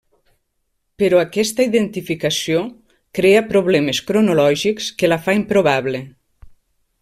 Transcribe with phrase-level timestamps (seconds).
[1.01, 2.63] Però aquesta identificació
[3.19, 6.05] crea problemes cronològics que la fa improbable.